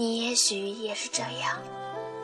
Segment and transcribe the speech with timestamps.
[0.00, 1.58] 你也许也是这样：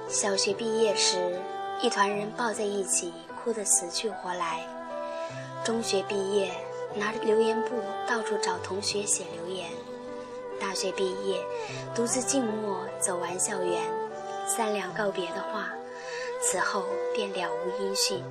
[0.09, 1.37] 小学毕业时，
[1.83, 3.13] 一团人抱在一起，
[3.43, 4.61] 哭得死去活来；
[5.65, 6.53] 中学毕业，
[6.95, 7.71] 拿着留言簿
[8.07, 9.67] 到处找同学写留言；
[10.61, 11.45] 大学毕业，
[11.97, 13.83] 独自静默走完校园，
[14.47, 15.73] 三两告别的话，
[16.41, 18.23] 此后便了无音讯。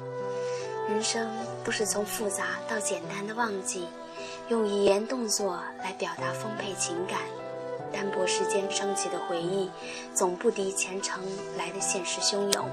[0.87, 1.29] 人生
[1.65, 3.89] 不是从复杂到简单的忘记，
[4.47, 7.19] 用语言动作来表达丰沛情感，
[7.93, 9.69] 单薄时间升起的回忆，
[10.13, 11.21] 总不敌前程
[11.57, 12.67] 来的现实汹涌。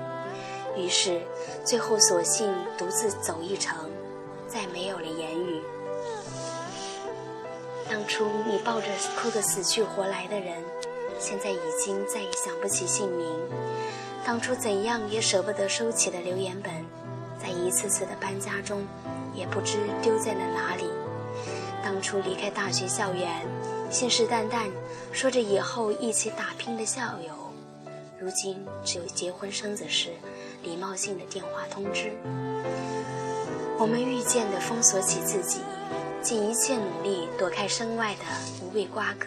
[0.76, 1.20] 于是，
[1.64, 3.76] 最后索性独自走一程，
[4.48, 5.60] 再没有了言语。
[7.88, 8.86] 当初你抱着
[9.20, 10.64] 哭得死去活来的人，
[11.18, 13.28] 现在已经再也想不起姓名。
[14.24, 16.72] 当初怎样也舍不得收起的留言本。
[17.42, 18.86] 在一次次的搬家中，
[19.34, 20.84] 也不知丢在了哪里。
[21.82, 23.46] 当初离开大学校园，
[23.90, 24.70] 信誓旦旦
[25.12, 27.34] 说着以后一起打拼的校友，
[28.20, 30.10] 如今只有结婚生子时
[30.62, 32.12] 礼貌性的电话通知。
[33.76, 35.60] 我们愈渐地封锁起自己，
[36.22, 38.24] 尽一切努力躲开身外的
[38.62, 39.26] 无谓瓜葛。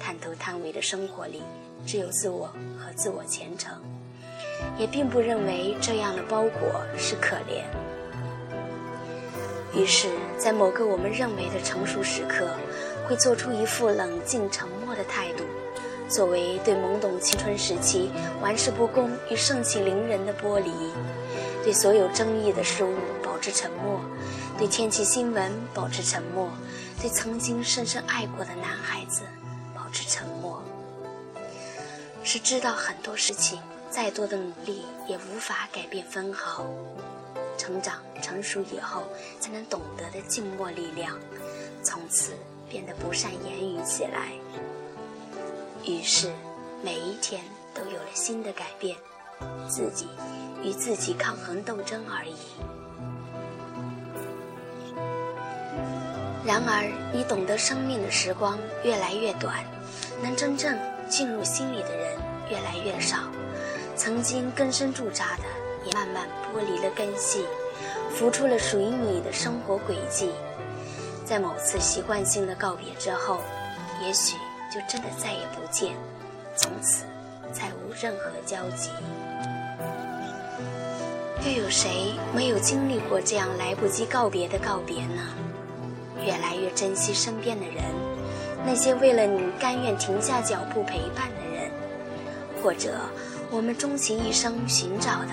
[0.00, 1.42] 探头探尾的生活里，
[1.86, 2.46] 只有自我
[2.78, 3.72] 和自我前程。
[4.76, 7.62] 也并不认为这样的包裹是可怜。
[9.74, 12.48] 于是，在某个我们认为的成熟时刻，
[13.06, 15.44] 会做出一副冷静沉默的态度，
[16.08, 20.72] 作为对懵懂青春时期玩世不恭与盛气凌人的剥离，
[21.62, 24.00] 对所有争议的事物保持沉默，
[24.56, 26.48] 对天气新闻保持沉默，
[27.00, 29.22] 对曾经深深爱过的男孩子
[29.74, 30.62] 保持沉默，
[32.24, 33.60] 是知道很多事情。
[33.90, 36.66] 再多的努力也无法改变分毫。
[37.68, 39.02] 成长成熟以后，
[39.38, 41.14] 才能懂得的静默力量，
[41.82, 42.32] 从此
[42.66, 44.32] 变得不善言语起来。
[45.84, 46.32] 于是，
[46.82, 48.96] 每一天都有了新的改变，
[49.68, 50.08] 自己
[50.62, 52.36] 与自己抗衡斗争而已。
[56.46, 59.62] 然而，你懂得生命的时光越来越短，
[60.22, 60.74] 能真正
[61.06, 62.16] 进入心里的人
[62.50, 63.18] 越来越少。
[63.94, 65.42] 曾经根深驻扎的，
[65.84, 67.44] 也慢慢剥离了根系，
[68.10, 70.30] 浮出了属于你的生活轨迹。
[71.24, 73.40] 在某次习惯性的告别之后，
[74.02, 74.36] 也许
[74.72, 75.94] 就真的再也不见，
[76.56, 77.04] 从此
[77.52, 78.90] 再无任何交集。
[81.44, 85.22] 又有谁没有经历过这样来不及告别的告别呢？
[86.24, 87.84] 越来越珍惜身边的人，
[88.66, 91.70] 那些为了你甘愿停下脚步陪伴的人，
[92.62, 92.94] 或者。
[93.50, 95.32] 我们终其一生寻找的，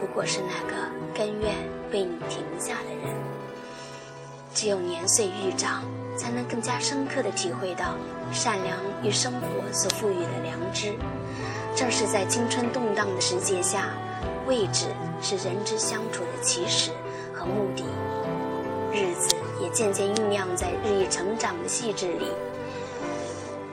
[0.00, 0.74] 不过是那个
[1.14, 1.54] 甘愿
[1.92, 3.14] 为你停下的人。
[4.54, 5.84] 只有年岁愈长，
[6.16, 7.94] 才能更加深刻地体会到
[8.32, 10.94] 善良与生活所赋予的良知。
[11.76, 13.90] 正是在青春动荡的世界下，
[14.46, 14.86] 位置
[15.20, 16.90] 是人之相处的起始
[17.34, 17.84] 和目的。
[18.92, 22.26] 日子也渐渐酝酿在日益成长的细致里。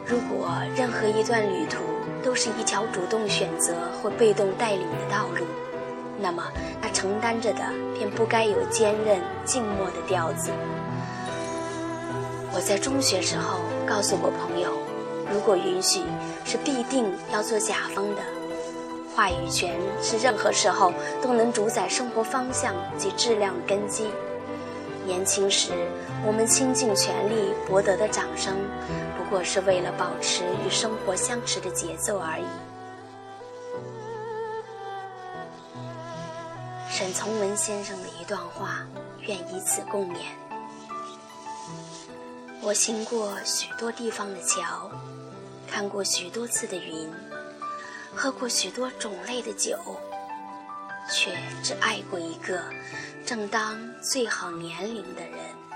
[0.09, 1.83] 如果任何一段旅途，
[2.23, 5.45] 都是一条主动选择或被动带领的道路，
[6.19, 6.43] 那么
[6.81, 7.61] 他承担着的
[7.95, 10.49] 便不该有坚韧静默的调子。
[12.51, 14.71] 我在中学时候告诉过朋友，
[15.31, 16.01] 如果允许，
[16.43, 18.21] 是必定要做甲方的。
[19.15, 20.91] 话语权是任何时候
[21.21, 24.07] 都能主宰生活方向及质量根基。
[25.09, 25.71] 年轻时，
[26.23, 28.55] 我们倾尽全力博得的掌声。
[29.17, 32.45] 不过是为了保持与生活相持的节奏而已。
[36.87, 38.85] 沈从文先生的一段话，
[39.21, 40.19] 愿以此共勉。
[42.61, 44.91] 我行过许多地方的桥，
[45.67, 47.11] 看过许多次的云，
[48.15, 49.75] 喝过许多种类的酒，
[51.09, 51.31] 却
[51.63, 52.61] 只爱过一个
[53.25, 55.68] 正当最好年龄的人。